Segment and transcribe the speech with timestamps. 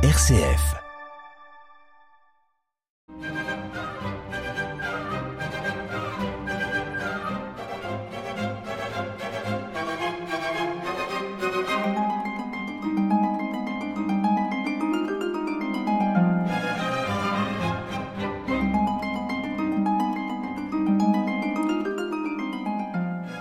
[0.00, 0.76] RCF.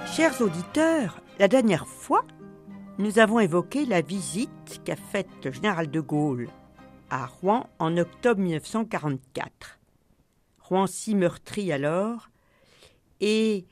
[0.08, 2.24] Chers auditeurs, la dernière fois,
[2.98, 4.50] nous avons évoqué la visite
[4.84, 6.50] qu'a faite le général de Gaulle
[7.10, 9.80] à Rouen en octobre 1944.
[10.60, 12.30] Rouen si meurtri alors,
[13.22, 13.66] et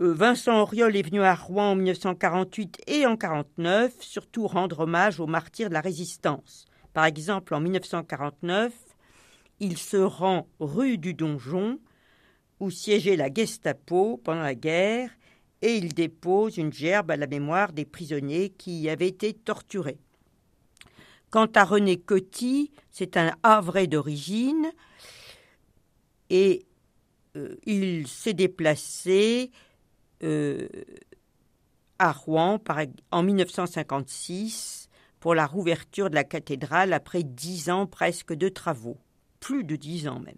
[0.00, 5.20] Euh, Vincent Auriol est venu à Rouen en 1948 et en 1949, surtout rendre hommage
[5.20, 6.66] aux martyrs de la résistance.
[6.92, 8.72] Par exemple, en 1949,
[9.60, 11.78] il se rend rue du Donjon,
[12.60, 15.10] où siégeait la Gestapo pendant la guerre,
[15.62, 19.98] et il dépose une gerbe à la mémoire des prisonniers qui y avaient été torturés.
[21.30, 24.72] Quant à René Coty, c'est un Havrais d'origine
[26.30, 26.64] et
[27.36, 29.50] euh, il s'est déplacé
[30.22, 30.68] euh,
[31.98, 32.58] à Rouen
[33.10, 34.88] en 1956
[35.20, 38.98] pour la rouverture de la cathédrale après dix ans presque de travaux,
[39.38, 40.34] plus de dix ans même.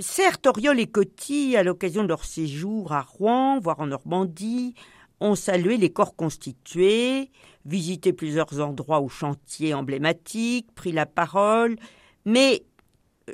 [0.00, 4.74] Certes, Oriol et Coty, à l'occasion de leur séjour à Rouen, voire en Normandie,
[5.18, 7.32] ont salué les corps constitués,
[7.64, 11.76] visité plusieurs endroits ou chantiers emblématiques, pris la parole,
[12.24, 12.64] mais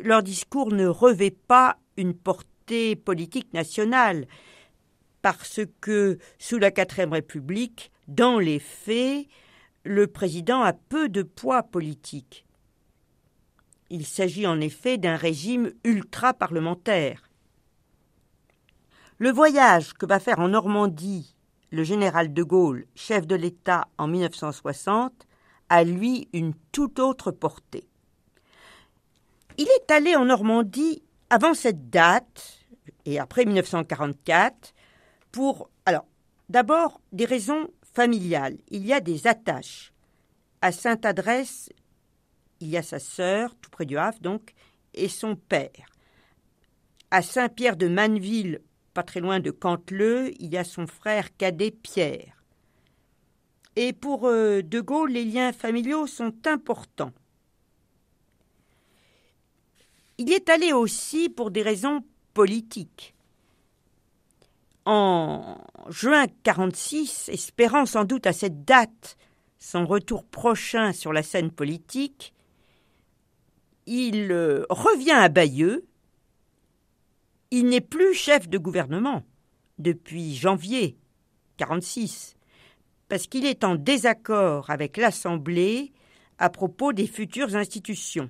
[0.03, 4.27] leur discours ne revêt pas une portée politique nationale,
[5.23, 9.27] parce que sous la quatrième République, dans les faits,
[9.85, 12.45] le président a peu de poids politique.
[13.91, 17.31] Il s'agit en effet d'un régime ultra-parlementaire.
[19.19, 21.35] Le voyage que va faire en Normandie
[21.75, 25.27] le général de Gaulle, chef de l'État en 1960,
[25.69, 27.89] a lui une toute autre portée.
[29.59, 32.61] Il est allé en Normandie avant cette date
[33.05, 34.75] et après 1944
[35.33, 36.07] pour alors
[36.49, 38.59] d'abord des raisons familiales.
[38.69, 39.93] Il y a des attaches.
[40.61, 41.71] À Sainte-Adresse,
[42.61, 44.55] il y a sa sœur, tout près du Havre donc,
[44.95, 45.87] et son père.
[47.11, 48.61] À Saint-Pierre de Manneville,
[48.95, 52.43] pas très loin de Canteleu, il y a son frère cadet Pierre.
[53.77, 57.13] Et pour euh, De Gaulle, les liens familiaux sont importants.
[60.19, 62.05] Il est allé aussi pour des raisons
[62.35, 63.15] politiques.
[64.85, 65.59] En
[65.89, 69.17] juin 46, espérant sans doute à cette date
[69.59, 72.35] son retour prochain sur la scène politique,
[73.87, 75.87] il euh, revient à Bayeux
[77.57, 79.23] il n'est plus chef de gouvernement
[79.79, 80.97] depuis janvier
[81.57, 82.35] 46,
[83.09, 85.93] parce qu'il est en désaccord avec l'Assemblée
[86.39, 88.29] à propos des futures institutions.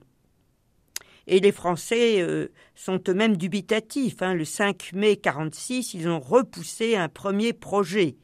[1.27, 4.21] Et les Français euh, sont eux-mêmes dubitatifs.
[4.23, 4.35] Hein.
[4.35, 8.17] Le 5 mai 46, ils ont repoussé un premier projet.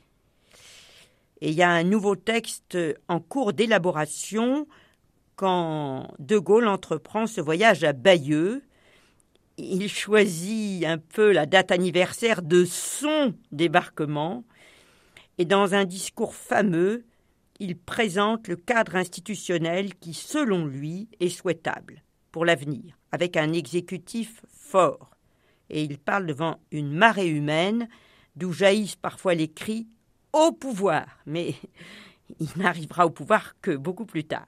[1.41, 2.77] Et il y a un nouveau texte
[3.09, 4.67] en cours d'élaboration
[5.37, 8.63] quand De Gaulle entreprend ce voyage à Bayeux
[9.61, 14.45] il choisit un peu la date anniversaire de son débarquement
[15.39, 17.05] et dans un discours fameux,
[17.59, 22.03] il présente le cadre institutionnel qui, selon lui, est souhaitable
[22.33, 25.11] pour l'avenir, avec un exécutif fort.
[25.69, 27.89] Et il parle devant une marée humaine
[28.37, 29.87] d'où jaillissent parfois les cris
[30.33, 31.55] au pouvoir, mais
[32.41, 34.47] il n'arrivera au pouvoir que beaucoup plus tard.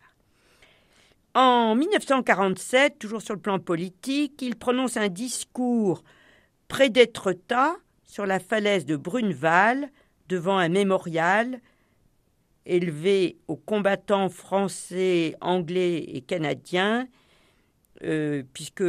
[1.34, 6.02] En 1947, toujours sur le plan politique, il prononce un discours
[6.68, 9.90] près d'Étretat, sur la falaise de Bruneval,
[10.28, 11.60] devant un mémorial
[12.66, 17.08] élevé aux combattants français, anglais et canadiens,
[18.04, 18.84] euh, puisque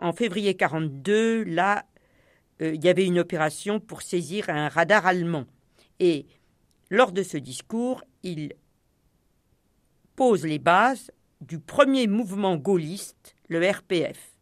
[0.00, 1.84] en février 1942, là,
[2.60, 5.46] euh, il y avait une opération pour saisir un radar allemand.
[6.00, 6.26] Et
[6.90, 8.52] lors de ce discours, il
[10.16, 11.10] pose les bases
[11.40, 14.34] du premier mouvement gaulliste, le RPF.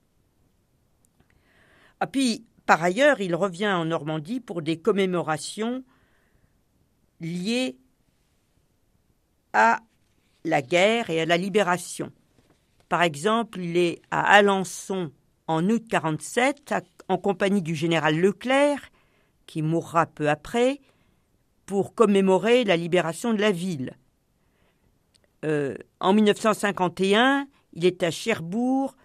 [2.01, 5.85] Ah, puis, par ailleurs, il revient en Normandie pour des commémorations
[7.21, 7.77] liées
[9.53, 9.81] à
[10.45, 12.13] la guerre et à la libération.
[12.89, 15.11] Par exemple, il est à Alençon
[15.47, 16.75] en août 47
[17.09, 18.91] en compagnie du général Leclerc,
[19.47, 20.81] qui mourra peu après,
[21.67, 23.97] pour commémorer la libération de la ville.
[25.45, 28.97] Euh, en 1951, il est à Cherbourg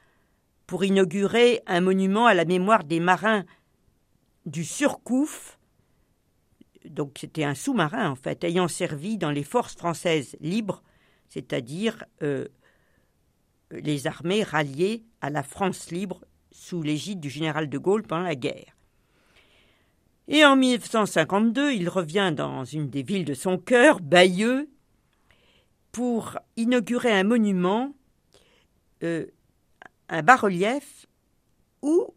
[0.68, 3.46] pour inaugurer un monument à la mémoire des marins
[4.46, 5.60] du Surcouf,
[6.86, 10.82] donc c'était un sous-marin en fait, ayant servi dans les forces françaises libres,
[11.30, 12.48] c'est-à-dire euh,
[13.72, 16.22] les armées ralliées à la France libre
[16.52, 18.76] sous l'égide du général de Gaulle pendant la guerre.
[20.28, 24.70] Et en 1952, il revient dans une des villes de son cœur, Bayeux,
[25.92, 27.94] pour inaugurer un monument,
[29.04, 29.26] euh,
[30.08, 31.08] un bas-relief,
[31.82, 32.14] où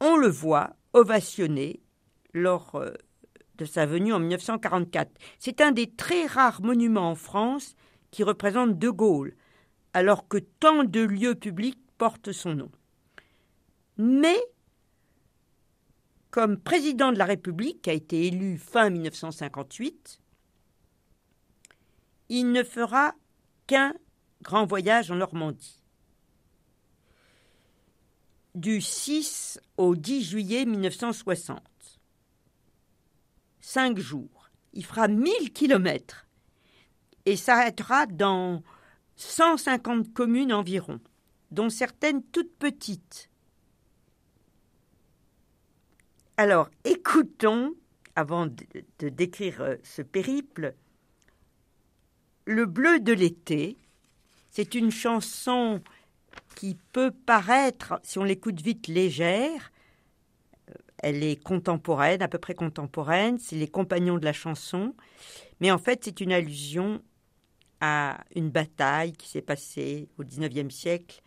[0.00, 1.80] on le voit ovationné
[2.32, 2.92] lors euh,
[3.58, 5.10] de sa venue en 1944.
[5.38, 7.74] C'est un des très rares monuments en France
[8.10, 9.34] qui représente De Gaulle,
[9.94, 12.70] alors que tant de lieux publics portent son nom.
[13.98, 14.38] Mais,
[16.30, 20.20] comme président de la République, a été élu fin 1958,
[22.30, 23.14] il ne fera
[23.66, 23.94] qu'un
[24.40, 25.82] grand voyage en Normandie.
[28.54, 31.60] Du 6 au 10 juillet 1960.
[33.60, 34.50] Cinq jours.
[34.72, 36.26] Il fera 1000 kilomètres
[37.24, 38.62] et s'arrêtera dans
[39.16, 41.00] 150 communes environ,
[41.50, 43.30] dont certaines toutes petites.
[46.36, 47.74] Alors, écoutons,
[48.16, 50.74] avant de, décrire euh, ce périple,
[52.44, 53.76] Le bleu de l'été.
[54.50, 55.80] C'est une chanson
[56.56, 59.70] qui peut paraître, si on l'écoute vite, légère.
[60.68, 64.94] Euh, elle est contemporaine, à peu près contemporaine, c'est les compagnons de la chanson.
[65.60, 67.02] Mais en fait, c'est une allusion
[67.82, 71.20] à une bataille qui s'est passée au XIXe siècle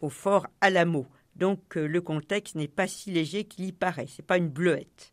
[0.00, 1.06] au fort Alamo.
[1.36, 5.12] Donc euh, le contexte n'est pas si léger qu'il y paraît, c'est pas une bleuette.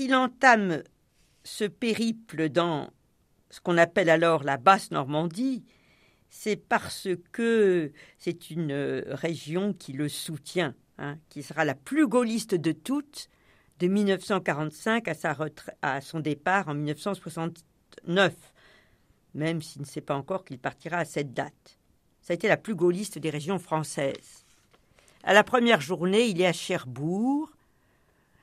[0.00, 0.82] s'il entame
[1.44, 2.90] ce périple dans
[3.50, 5.62] ce qu'on appelle alors la basse Normandie,
[6.30, 8.72] c'est parce que c'est une
[9.08, 13.28] région qui le soutient, hein, qui sera la plus gaulliste de toutes
[13.78, 15.14] de 1945 à,
[15.82, 18.34] à son départ en 1969,
[19.34, 21.78] même s'il ne sait pas encore qu'il partira à cette date.
[22.22, 24.46] Ça a été la plus gaulliste des régions françaises.
[25.24, 27.52] À la première journée, il est à Cherbourg,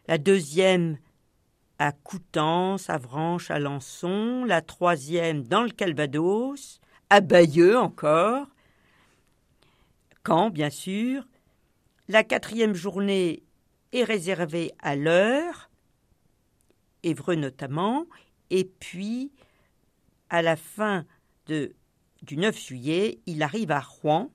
[0.07, 0.99] la deuxième
[1.79, 6.79] à Coutances, Avranches, Alençon, la troisième dans le Calvados,
[7.09, 8.47] à Bayeux encore,
[10.25, 11.25] Caen bien sûr,
[12.07, 13.43] la quatrième journée
[13.93, 15.69] est réservée à l'heure,
[17.03, 18.05] Évreux notamment,
[18.49, 19.31] et puis
[20.29, 21.05] à la fin
[21.45, 21.73] de,
[22.21, 24.31] du 9 juillet, il arrive à Rouen.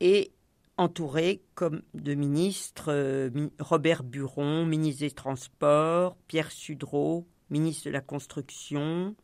[0.00, 0.33] Et
[0.76, 8.00] entouré comme de ministres euh, Robert Buron, ministre des Transports, Pierre Sudreau, ministre de la
[8.00, 9.14] Construction.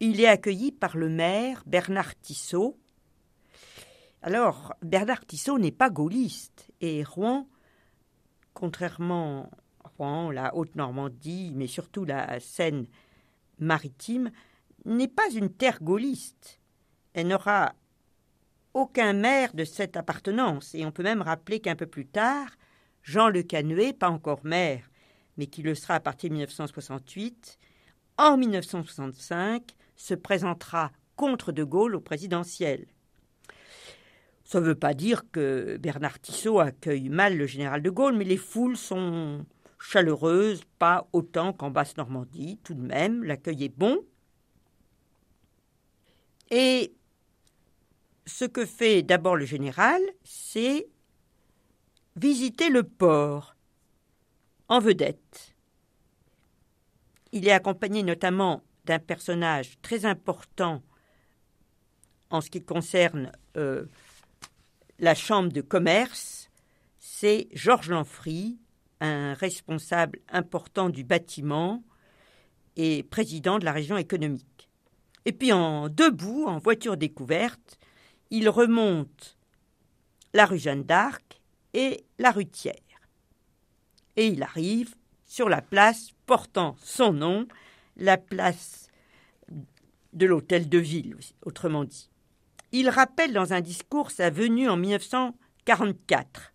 [0.00, 2.78] Il est accueilli par le maire Bernard Tissot.
[4.22, 7.48] Alors, Bernard Tissot n'est pas gaulliste et Rouen,
[8.52, 9.50] contrairement
[9.84, 12.86] à Rouen, la Haute-Normandie, mais surtout la Seine
[13.58, 14.30] maritime,
[14.84, 16.60] n'est pas une terre gaulliste.
[17.12, 17.74] Elle n'aura
[18.74, 22.48] aucun maire de cette appartenance, et on peut même rappeler qu'un peu plus tard,
[23.02, 24.90] Jean Le Canuet, pas encore maire,
[25.36, 27.58] mais qui le sera à partir de 1968,
[28.18, 29.62] en 1965,
[29.96, 32.86] se présentera contre De Gaulle au présidentiel.
[34.44, 38.24] Ça ne veut pas dire que Bernard Tissot accueille mal le général de Gaulle, mais
[38.24, 39.46] les foules sont
[39.78, 43.98] chaleureuses, pas autant qu'en Basse-Normandie, tout de même, l'accueil est bon.
[46.50, 46.94] Et
[48.26, 50.86] ce que fait d'abord le général, c'est
[52.16, 53.56] visiter le port
[54.68, 55.54] en vedette.
[57.32, 60.82] Il est accompagné notamment d'un personnage très important
[62.30, 63.86] en ce qui concerne euh,
[64.98, 66.50] la chambre de commerce,
[66.98, 68.58] c'est Georges Lanfry,
[69.00, 71.82] un responsable important du bâtiment
[72.76, 74.68] et président de la région économique.
[75.24, 77.78] Et puis en debout, en voiture découverte,
[78.36, 79.38] il remonte
[80.32, 81.40] la rue Jeanne d'Arc
[81.72, 82.82] et la rue Thiers.
[84.16, 87.46] Et il arrive sur la place portant son nom,
[87.96, 88.88] la place
[90.12, 92.10] de l'hôtel de ville, autrement dit.
[92.72, 96.52] Il rappelle dans un discours sa venue en 1944.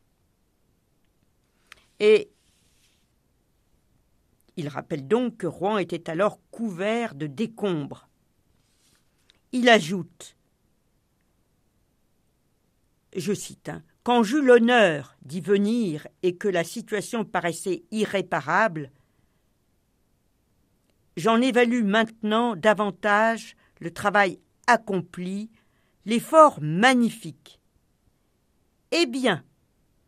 [2.01, 2.29] Et
[4.57, 8.09] il rappelle donc que Rouen était alors couvert de décombres.
[9.53, 10.36] Il ajoute
[13.16, 18.92] je cite, hein, Quand j'eus l'honneur d'y venir et que la situation paraissait irréparable,
[21.18, 25.50] j'en évalue maintenant davantage le travail accompli,
[26.06, 27.60] l'effort magnifique.
[28.92, 29.44] Eh bien,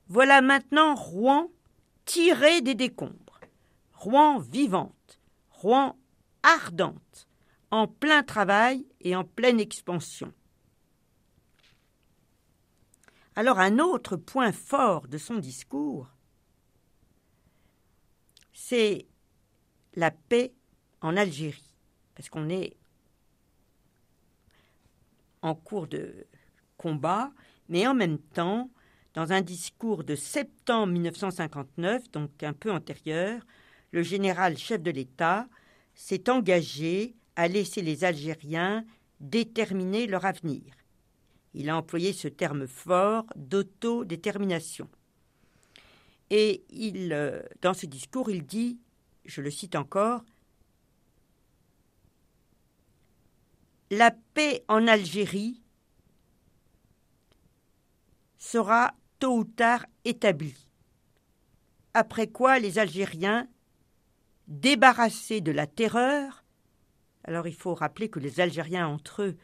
[0.07, 1.49] voilà maintenant Rouen
[2.05, 3.39] tiré des décombres,
[3.93, 5.19] Rouen vivante,
[5.51, 5.95] Rouen
[6.43, 7.27] ardente,
[7.69, 10.33] en plein travail et en pleine expansion.
[13.35, 16.09] Alors un autre point fort de son discours,
[18.51, 19.07] c'est
[19.93, 20.53] la paix
[20.99, 21.73] en Algérie,
[22.13, 22.75] parce qu'on est
[25.41, 26.27] en cours de
[26.75, 27.31] combat,
[27.69, 28.69] mais en même temps,
[29.13, 33.41] dans un discours de septembre 1959, donc un peu antérieur,
[33.91, 35.47] le général chef de l'État
[35.95, 38.85] s'est engagé à laisser les Algériens
[39.21, 40.63] déterminer leur avenir.
[41.53, 44.89] Il a employé ce terme fort d'autodétermination.
[46.29, 46.63] Et
[47.11, 48.79] euh, dans ce discours, il dit,
[49.25, 50.23] je le cite encore,
[53.89, 55.61] La paix en Algérie
[58.37, 60.69] sera tôt ou tard établie.
[61.93, 63.49] Après quoi les Algériens,
[64.47, 66.45] débarrassés de la terreur,
[67.25, 69.37] alors il faut rappeler que les Algériens entre eux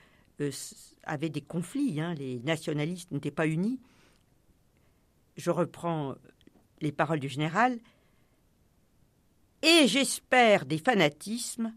[1.04, 3.80] avaient des conflits, hein, les nationalistes n'étaient pas unis.
[5.36, 6.16] Je reprends
[6.82, 7.80] les paroles du général.
[9.62, 11.74] Et j'espère des fanatismes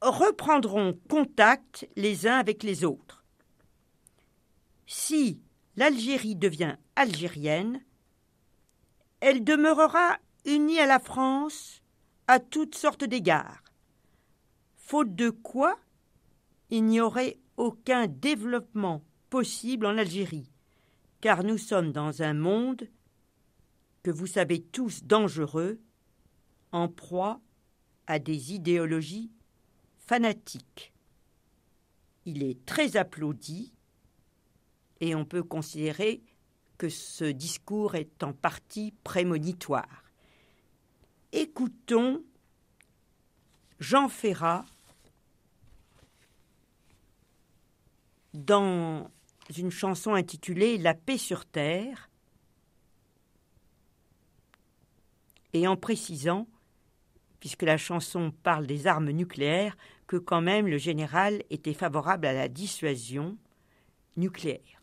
[0.00, 3.24] reprendront contact les uns avec les autres.
[4.86, 5.40] Si
[5.76, 7.82] l'Algérie devient algérienne,
[9.20, 11.82] elle demeurera unie à la France
[12.26, 13.62] à toutes sortes d'égards,
[14.76, 15.78] faute de quoi
[16.70, 20.50] il n'y aurait aucun développement possible en Algérie,
[21.20, 22.88] car nous sommes dans un monde
[24.02, 25.80] que vous savez tous dangereux,
[26.72, 27.40] en proie
[28.06, 29.30] à des idéologies
[29.98, 30.92] fanatiques.
[32.24, 33.72] Il est très applaudi
[35.00, 36.22] et on peut considérer
[36.76, 40.04] que ce discours est en partie prémonitoire.
[41.32, 42.22] Écoutons
[43.80, 44.64] Jean Ferrat
[48.38, 49.10] dans
[49.56, 52.08] une chanson intitulée La paix sur terre,
[55.52, 56.46] et en précisant,
[57.40, 59.76] puisque la chanson parle des armes nucléaires,
[60.06, 63.36] que quand même le général était favorable à la dissuasion
[64.16, 64.77] nucléaire.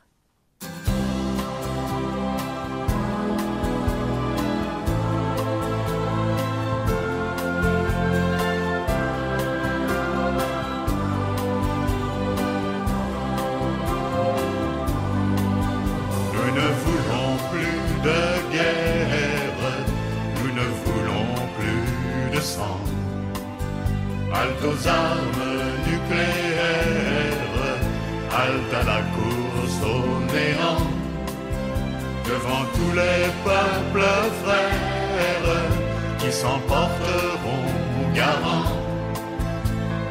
[24.34, 25.48] Halte aux armes
[25.88, 27.56] nucléaires,
[28.32, 30.00] halte à la course au
[30.34, 30.86] néant,
[32.25, 34.12] devant tous les peuples
[34.44, 35.58] frères
[36.20, 37.68] qui s'emporteront
[38.14, 38.78] garants.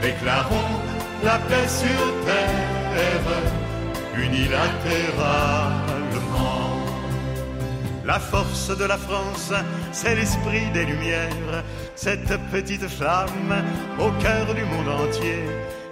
[0.03, 0.75] Déclarons
[1.23, 3.29] la paix sur terre,
[4.17, 5.74] unilatéralement.
[8.05, 9.53] La force de la France,
[9.93, 13.65] c'est l'esprit des Lumières, cette petite flamme
[13.99, 15.43] au cœur du monde entier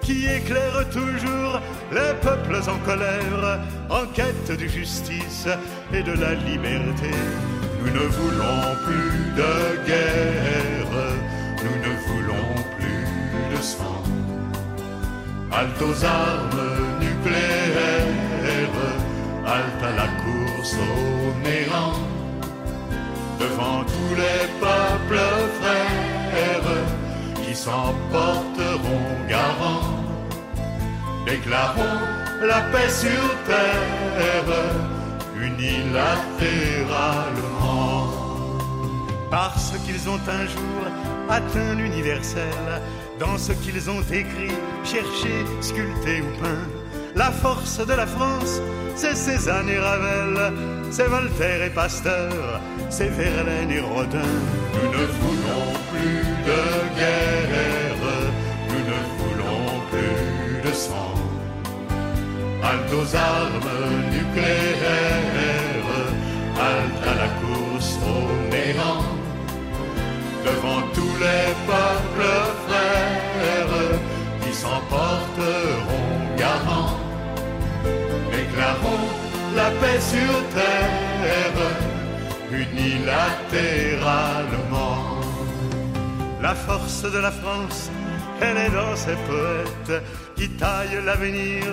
[0.03, 5.49] qui éclaire toujours les peuples en colère, en quête de justice
[5.95, 7.11] et de la liberté.
[7.81, 10.93] Nous ne voulons plus de guerre,
[11.65, 14.03] nous ne voulons plus de sang.
[15.51, 18.69] Halte aux armes nucléaires,
[19.47, 20.42] halte à la course
[21.43, 21.99] néant.
[23.39, 25.21] Devant tous les peuples
[25.61, 26.79] frères
[27.45, 30.01] qui s'emporteront garants,
[31.27, 32.01] déclarons
[32.43, 34.55] la paix sur terre
[35.37, 38.09] unilatéralement.
[39.31, 40.87] Parce qu'ils ont un jour
[41.29, 42.81] atteint l'universel
[43.19, 44.53] dans ce qu'ils ont écrit,
[44.85, 46.82] cherché, sculpté ou peint.
[47.15, 48.61] La force de la France,
[48.97, 50.53] c'est Cézanne et Ravel,
[50.91, 54.33] c'est Voltaire et Pasteur, c'est Verlaine et Rodin.
[54.75, 58.03] Nous ne voulons plus de guerre,
[58.69, 61.15] nous ne voulons plus de sang.
[62.63, 63.75] Halte aux armes
[64.11, 65.91] nucléaires,
[66.57, 69.05] halte à la course au néant
[70.47, 72.33] devant tous les peuples
[72.67, 74.01] frères
[74.41, 75.72] qui s'emporteront
[79.63, 81.61] la paix sur terre
[82.51, 85.21] unilatéralement.
[86.41, 87.91] La force de la France,
[88.41, 90.03] elle est dans ses poètes
[90.37, 91.65] qui taillent l'avenir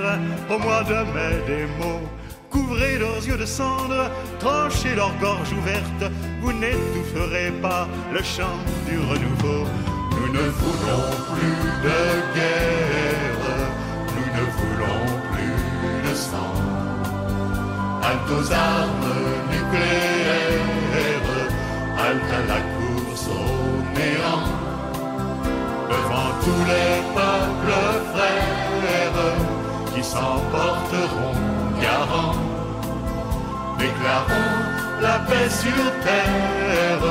[0.54, 2.06] au mois de mai des mots
[2.50, 8.98] couvrez leurs yeux de cendre, tranchez leurs gorges ouvertes, vous n'étoufferez pas le chant du
[8.98, 9.68] renouveau.
[10.12, 12.00] Nous ne voulons plus de
[12.36, 12.69] guerre,
[18.32, 19.16] Aux armes
[19.50, 21.32] nucléaires,
[21.98, 23.32] halte à la course au
[23.98, 24.48] néant.
[25.90, 27.82] Devant tous les peuples
[28.14, 29.34] frères
[29.94, 31.40] qui s'emporteront
[31.82, 32.38] garants,
[33.80, 34.54] déclarons
[35.02, 37.06] la paix sur terre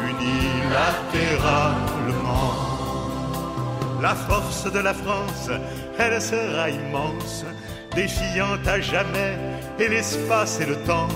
[0.00, 2.54] unilatéralement.
[4.00, 5.50] La force de la France,
[5.98, 7.44] elle sera immense,
[7.94, 9.34] défiant à jamais
[9.78, 11.08] et l'espace et le temps.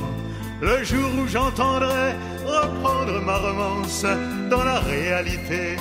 [0.60, 2.14] Le jour où j'entendrai
[2.46, 4.06] reprendre ma romance
[4.50, 5.76] dans la réalité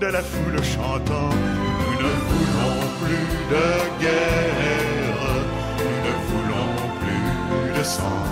[0.00, 1.30] de la foule chantant,
[1.80, 3.66] nous ne voulons plus de
[4.00, 5.26] guerre,
[5.78, 8.22] nous ne voulons plus de sang.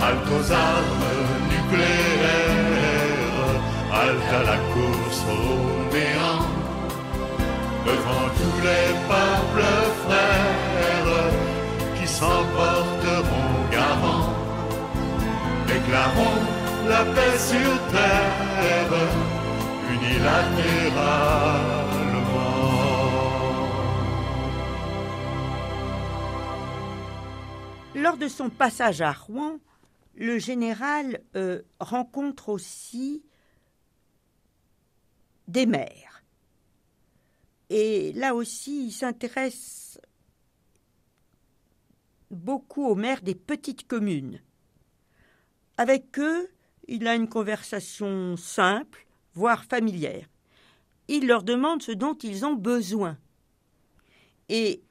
[0.00, 1.08] Halte aux armes
[1.52, 2.82] nucléaires,
[3.92, 6.41] halte à la course au néant.
[7.84, 9.70] Devant tous les peuples
[10.04, 11.30] frères
[11.96, 14.34] qui s'emporteront garants,
[15.66, 16.40] déclarons
[16.88, 18.94] la paix sur terre
[19.90, 21.42] unilatéralement.
[27.94, 29.58] Lors de son passage à Rouen,
[30.14, 33.24] le général euh, rencontre aussi
[35.48, 36.11] des maires.
[37.74, 39.98] Et là aussi, il s'intéresse
[42.30, 44.42] beaucoup aux maires des petites communes.
[45.78, 46.50] Avec eux,
[46.86, 50.28] il a une conversation simple, voire familière.
[51.08, 53.16] Il leur demande ce dont ils ont besoin.
[54.50, 54.82] Et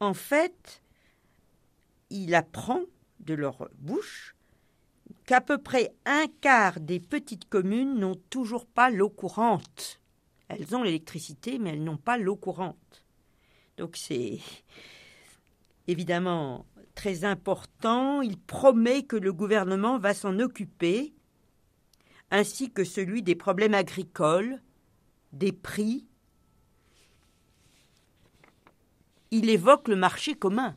[0.00, 0.80] en fait,
[2.08, 2.80] il apprend
[3.20, 4.34] de leur bouche
[5.26, 10.00] qu'à peu près un quart des petites communes n'ont toujours pas l'eau courante.
[10.48, 13.04] Elles ont l'électricité, mais elles n'ont pas l'eau courante.
[13.76, 14.38] Donc c'est
[15.88, 18.22] évidemment très important.
[18.22, 21.14] Il promet que le gouvernement va s'en occuper,
[22.30, 24.60] ainsi que celui des problèmes agricoles,
[25.32, 26.06] des prix.
[29.30, 30.76] Il évoque le marché commun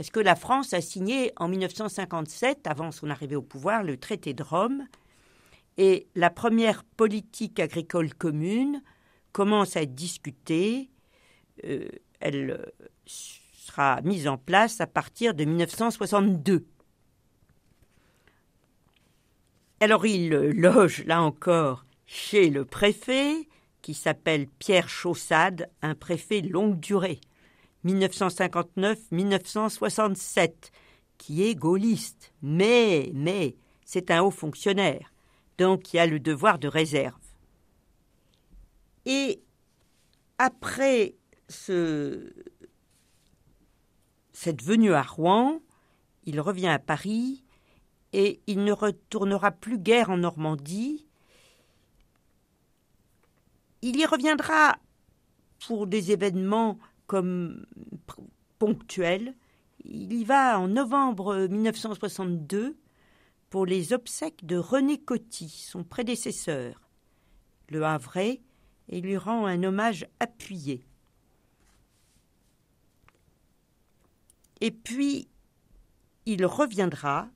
[0.00, 4.32] parce que la France a signé en 1957, avant son arrivée au pouvoir, le traité
[4.32, 4.86] de Rome,
[5.80, 8.82] et la première politique agricole commune
[9.32, 10.90] commence à être discutée.
[11.64, 11.88] Euh,
[12.20, 12.70] elle
[13.06, 16.66] sera mise en place à partir de 1962.
[19.80, 23.48] Alors il loge là encore chez le préfet,
[23.80, 27.22] qui s'appelle Pierre Chaussade, un préfet longue durée,
[27.86, 30.72] 1959-1967,
[31.16, 32.34] qui est gaulliste.
[32.42, 35.09] Mais, mais, c'est un haut fonctionnaire,
[35.60, 37.20] donc il a le devoir de réserve.
[39.04, 39.42] Et
[40.38, 41.16] après
[41.50, 42.32] ce,
[44.32, 45.60] cette venue à Rouen,
[46.24, 47.44] il revient à Paris
[48.14, 51.06] et il ne retournera plus guère en Normandie.
[53.82, 54.78] Il y reviendra
[55.66, 57.66] pour des événements comme
[58.58, 59.34] ponctuels.
[59.84, 62.78] Il y va en novembre 1962
[63.50, 66.88] pour les obsèques de René Coty, son prédécesseur.
[67.68, 68.16] Le Havre
[68.88, 70.86] et lui rend un hommage appuyé.
[74.60, 75.28] Et puis,
[76.26, 77.28] il reviendra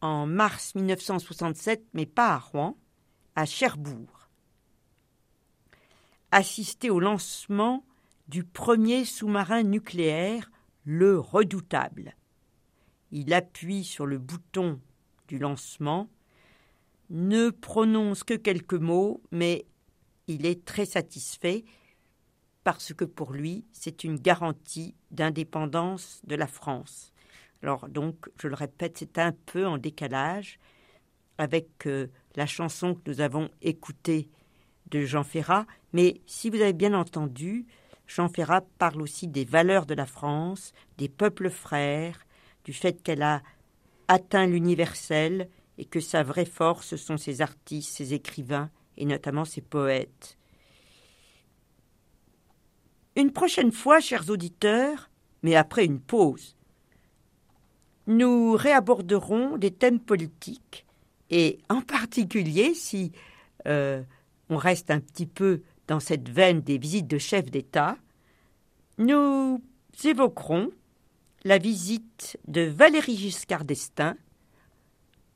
[0.00, 2.76] en mars 1967, mais pas à Rouen,
[3.34, 4.28] à Cherbourg,
[6.32, 7.84] assister au lancement
[8.28, 10.50] du premier sous-marin nucléaire,
[10.84, 12.16] le redoutable.
[13.12, 14.80] Il appuie sur le bouton
[15.28, 16.08] du lancement,
[17.10, 19.66] ne prononce que quelques mots, mais
[20.26, 21.64] il est très satisfait
[22.64, 27.12] parce que pour lui, c'est une garantie d'indépendance de la France.
[27.62, 30.58] Alors donc, je le répète, c'est un peu en décalage
[31.38, 34.28] avec euh, la chanson que nous avons écoutée
[34.90, 37.66] de Jean Ferrat, mais si vous avez bien entendu,
[38.06, 42.26] Jean Ferrat parle aussi des valeurs de la France, des peuples frères,
[42.64, 43.42] du fait qu'elle a
[44.08, 49.60] atteint l'universel et que sa vraie force sont ses artistes, ses écrivains et notamment ses
[49.60, 50.38] poètes.
[53.14, 55.10] Une prochaine fois, chers auditeurs,
[55.42, 56.56] mais après une pause,
[58.06, 60.86] nous réaborderons des thèmes politiques
[61.30, 63.12] et en particulier si
[63.66, 64.02] euh,
[64.48, 67.96] on reste un petit peu dans cette veine des visites de chefs d'État,
[68.98, 69.62] nous
[70.04, 70.70] évoquerons
[71.46, 74.16] la visite de Valéry Giscard d'Estaing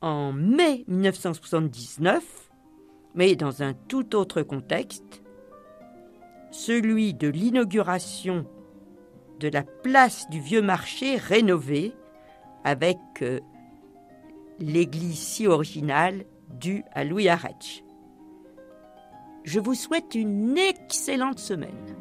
[0.01, 2.51] en mai 1979,
[3.15, 5.23] mais dans un tout autre contexte,
[6.51, 8.45] celui de l'inauguration
[9.39, 11.95] de la place du Vieux Marché rénovée
[12.65, 13.39] avec euh,
[14.59, 17.85] l'église si originale due à Louis Arech.
[19.45, 21.97] Je vous souhaite une excellente semaine.